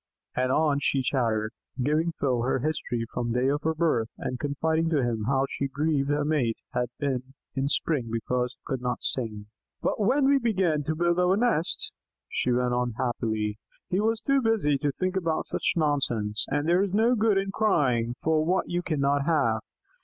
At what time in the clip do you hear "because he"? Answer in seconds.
8.11-8.61